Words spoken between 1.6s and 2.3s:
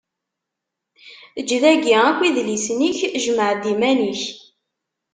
dagi akk